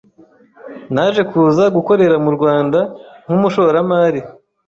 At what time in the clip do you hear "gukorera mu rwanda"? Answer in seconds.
1.75-2.79